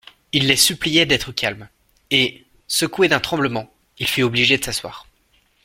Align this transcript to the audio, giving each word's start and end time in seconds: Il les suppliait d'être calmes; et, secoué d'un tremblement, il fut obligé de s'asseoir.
Il 0.31 0.47
les 0.47 0.55
suppliait 0.55 1.05
d'être 1.05 1.31
calmes; 1.31 1.67
et, 2.09 2.43
secoué 2.67 3.07
d'un 3.07 3.19
tremblement, 3.19 3.71
il 3.99 4.07
fut 4.07 4.23
obligé 4.23 4.57
de 4.57 4.63
s'asseoir. 4.63 5.05